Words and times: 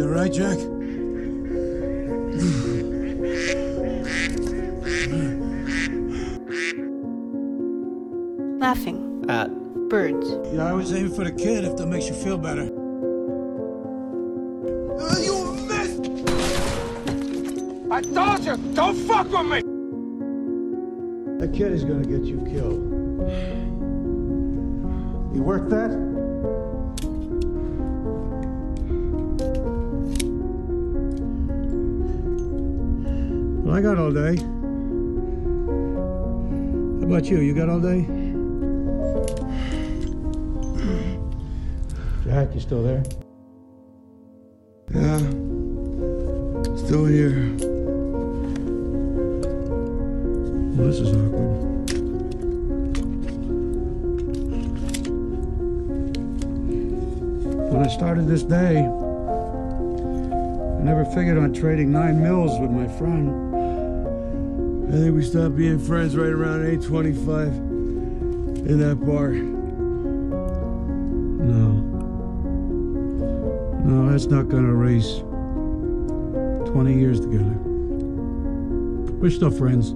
right, 0.00 0.32
Jack? 0.32 0.58
Laughing. 8.60 9.24
At. 9.28 9.50
Birds. 9.88 10.26
Yeah, 10.54 10.64
I 10.64 10.72
was 10.72 10.92
aiming 10.94 11.14
for 11.14 11.24
the 11.24 11.32
kid 11.32 11.64
if 11.64 11.76
that 11.76 11.86
makes 11.86 12.08
you 12.08 12.14
feel 12.14 12.38
better. 12.38 12.62
Uh, 15.02 15.18
you 15.20 15.52
missed! 15.68 16.06
I 17.90 18.00
told 18.00 18.42
you, 18.42 18.56
don't 18.74 18.96
fuck 19.06 19.30
with 19.30 19.46
me! 19.46 19.60
That 21.38 21.52
kid 21.52 21.72
is 21.72 21.84
gonna 21.84 22.06
get 22.06 22.22
you 22.22 22.40
killed. 22.48 22.80
You 25.34 25.42
work 25.42 25.68
that? 25.68 26.11
Well, 33.72 33.78
I 33.78 33.82
got 33.82 33.96
all 33.96 34.12
day. 34.12 34.36
How 37.00 37.06
about 37.06 37.24
you? 37.24 37.40
You 37.40 37.54
got 37.54 37.70
all 37.70 37.80
day? 37.80 38.04
Jack, 42.22 42.54
you 42.54 42.60
still 42.60 42.82
there? 42.82 43.02
Yeah. 44.92 45.16
Still 46.76 47.06
here. 47.06 47.56
Well, 50.76 50.88
this 50.88 50.98
is 50.98 51.08
awkward. 51.08 51.88
When 57.72 57.82
I 57.82 57.88
started 57.88 58.28
this 58.28 58.42
day, 58.42 58.80
I 58.80 58.82
never 60.82 61.06
figured 61.14 61.38
on 61.38 61.54
trading 61.54 61.90
nine 61.90 62.22
mills 62.22 62.60
with 62.60 62.70
my 62.70 62.86
friend. 62.98 63.51
I 64.92 64.96
think 64.96 65.14
we 65.16 65.22
stopped 65.22 65.56
being 65.56 65.78
friends 65.78 66.14
right 66.14 66.28
around 66.28 66.66
825 66.66 67.46
in 68.68 68.78
that 68.78 68.96
bar. 68.96 69.30
No. 71.40 71.72
No, 73.86 74.10
that's 74.10 74.26
not 74.26 74.50
gonna 74.50 74.68
erase 74.68 75.22
20 76.70 76.94
years 76.94 77.20
together. 77.20 77.56
We're 79.18 79.30
still 79.30 79.50
friends. 79.50 79.94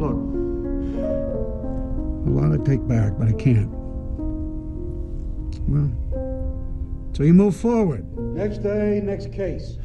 Look, 0.00 0.16
a 2.24 2.30
lot 2.30 2.48
to 2.56 2.58
take 2.64 2.88
back, 2.88 3.18
but 3.18 3.28
I 3.28 3.32
can't. 3.32 3.70
Well, 5.68 5.90
so 7.16 7.22
you 7.22 7.32
move 7.32 7.56
forward. 7.56 8.04
Next 8.18 8.58
day, 8.58 9.00
next 9.02 9.32
case. 9.32 9.78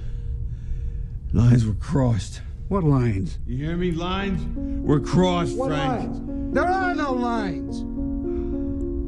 Lines 1.31 1.65
were 1.65 1.75
crossed. 1.75 2.41
What 2.67 2.83
lines? 2.83 3.39
You 3.47 3.55
hear 3.67 3.77
me? 3.77 3.93
Lines 3.93 4.41
were 4.85 4.99
crossed, 4.99 5.55
What 5.55 5.69
Frank. 5.69 6.09
lines? 6.09 6.53
There 6.53 6.67
are 6.67 6.93
no 6.93 7.13
lines. 7.13 7.85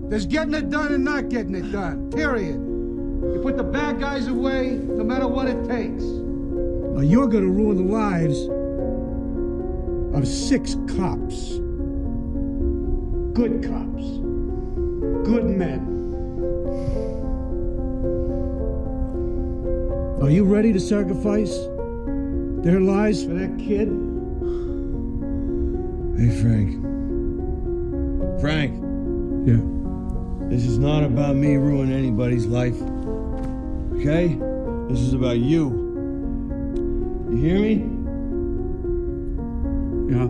There's 0.10 0.26
getting 0.26 0.54
it 0.54 0.70
done 0.70 0.94
and 0.94 1.04
not 1.04 1.28
getting 1.28 1.54
it 1.54 1.70
done. 1.74 2.12
Period. 2.12 2.56
You 2.56 3.42
put 3.44 3.58
the 3.58 3.64
bad 3.64 4.00
guys 4.00 4.30
away, 4.30 4.70
no 4.72 5.04
matter 5.04 5.28
what 5.28 5.48
it 5.48 5.62
takes. 5.68 6.04
Now 6.04 7.02
you're 7.02 7.28
gonna 7.28 7.48
ruin 7.48 7.76
the 7.76 7.94
lives 7.94 8.40
of 10.16 10.26
six 10.26 10.78
cops. 10.96 11.58
Good 13.34 13.64
cops. 13.68 14.06
Good 15.28 15.44
men. 15.44 15.94
Are 20.24 20.30
you 20.30 20.46
ready 20.46 20.72
to 20.72 20.80
sacrifice 20.80 21.54
their 22.64 22.80
lives 22.80 23.26
for 23.26 23.34
that 23.34 23.58
kid? 23.60 23.90
Hey, 26.18 26.30
Frank. 26.42 26.80
Frank, 28.40 28.72
Yeah. 29.46 29.60
this 30.48 30.66
is 30.66 30.80
not 30.80 31.04
about 31.04 31.36
me 31.36 31.58
ruining 31.58 31.94
anybody's 31.94 32.46
life. 32.46 32.82
Okay? 33.96 34.40
This 34.88 35.02
is 35.02 35.14
about 35.14 35.40
you. 35.40 35.68
You 37.30 37.36
hear 37.36 37.60
me? 37.60 37.84
Yeah. 40.10 40.30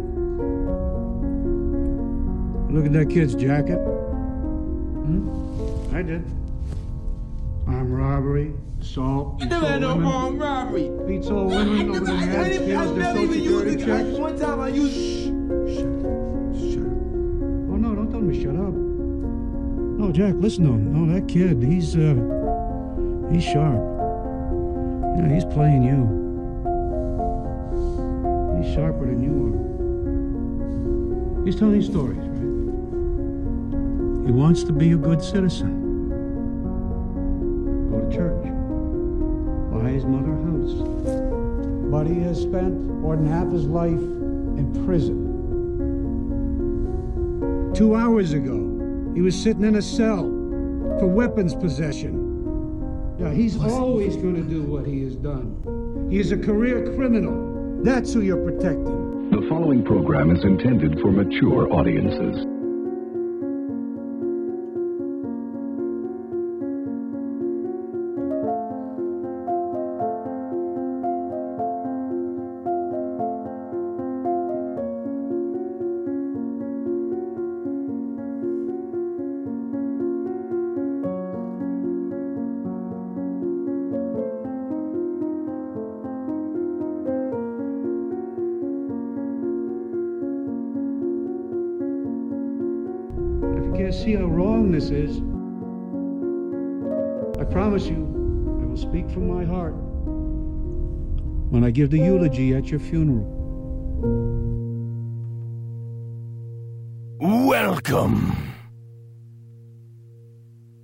Look 2.74 2.88
at 2.88 2.94
that 2.94 3.12
kid's 3.12 3.36
jacket. 3.36 3.78
Hmm? 5.06 5.96
I 5.96 6.02
did. 6.02 6.24
Armed 7.68 7.92
robbery, 7.94 8.54
assault. 8.82 9.40
Never 9.40 9.56
all 9.56 9.62
had 9.72 9.82
no 9.82 9.98
wrong 10.00 10.38
robbery. 10.38 10.90
Beats 11.08 11.28
all 11.30 11.46
women 11.48 11.90
over 11.90 12.00
their 12.02 12.16
I, 12.16 12.18
I, 12.18 12.22
heads, 12.26 12.50
didn't- 12.58 12.78
I 12.78 12.82
steals 12.86 12.96
their 12.96 13.04
never 13.04 13.20
social 13.20 13.24
even 13.24 13.44
used 13.44 13.70
security 13.70 13.82
it. 13.82 13.86
checks. 13.86 14.18
One 14.20 14.38
time 14.40 14.60
I 14.60 14.68
used. 14.68 15.24
Shut 15.24 15.88
up. 15.88 15.96
Shut 16.60 16.84
up. 16.84 16.92
Oh, 17.72 17.78
no, 17.78 17.96
don't 17.96 18.12
tell 18.12 18.20
me 18.22 18.44
shut 18.44 18.56
up. 18.56 18.74
No, 18.74 20.12
Jack, 20.12 20.34
listen 20.38 20.66
to 20.66 20.72
him. 20.74 20.92
No, 20.94 21.06
that 21.14 21.28
kid, 21.30 21.64
he's, 21.64 21.96
uh, 21.96 22.16
he's 23.32 23.44
sharp. 23.44 23.82
Yeah, 25.18 25.30
he's 25.34 25.46
playing 25.46 25.84
you. 25.84 26.06
He's 28.62 28.74
sharper 28.74 29.06
than 29.06 29.24
you 29.24 29.34
are. 31.40 31.46
He's 31.46 31.56
telling 31.56 31.82
stories, 31.82 32.18
right? 32.18 32.42
He 34.26 34.32
wants 34.32 34.64
to 34.66 34.74
be 34.74 34.92
a 34.92 34.98
good 34.98 35.22
citizen. 35.24 35.83
Go 38.14 38.20
to 38.20 38.30
church. 38.30 38.44
Buy 39.72 39.90
his 39.90 40.06
mother 40.06 40.36
house. 40.46 40.74
But 41.92 42.06
he 42.08 42.20
has 42.22 42.42
spent 42.42 42.74
more 43.02 43.16
than 43.16 43.26
half 43.28 43.52
his 43.52 43.66
life 43.66 43.92
in 43.92 44.86
prison. 44.86 45.32
Two 47.74 47.96
hours 47.96 48.34
ago, 48.34 49.12
he 49.16 49.22
was 49.22 49.36
sitting 49.40 49.64
in 49.64 49.76
a 49.76 49.82
cell 49.82 50.24
for 51.00 51.08
weapons 51.08 51.56
possession. 51.56 52.22
Yeah, 53.20 53.34
he's 53.34 53.58
always 53.64 54.16
going 54.16 54.36
to 54.36 54.44
do 54.44 54.64
what 54.64 54.86
he 54.86 55.04
has 55.04 55.16
done. 55.16 56.08
He 56.10 56.20
is 56.20 56.32
a 56.32 56.38
career 56.38 56.96
criminal. 56.96 57.82
That's 57.84 58.14
who 58.14 58.22
you're 58.22 58.44
protecting. 58.44 59.30
The 59.32 59.48
following 59.50 59.84
program 59.84 60.30
is 60.36 60.44
intended 60.44 61.00
for 61.00 61.12
mature 61.12 61.72
audiences. 61.74 62.46
See 93.94 94.16
how 94.16 94.26
wrong 94.26 94.72
this 94.72 94.90
is, 94.90 95.18
I 97.40 97.46
promise 97.46 97.86
you, 97.86 97.96
I 98.62 98.66
will 98.66 98.78
speak 98.78 99.10
from 99.10 99.28
my 99.28 99.46
heart 99.46 99.76
when 101.52 101.64
I 101.64 101.72
give 101.72 101.92
the 101.92 102.00
eulogy 102.00 102.56
at 102.56 102.72
your 102.72 102.80
funeral. 102.80 103.30
Welcome 107.20 108.53